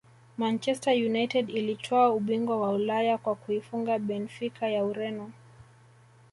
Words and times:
manchester 0.37 0.91
united 0.93 1.49
ilitwaa 1.49 2.09
ubingwa 2.09 2.57
wa 2.61 2.69
ulaya 2.69 3.17
kwa 3.17 3.35
kuifunga 3.35 3.99
benfica 3.99 4.63
ya 4.69 4.85
Ureno 4.85 5.31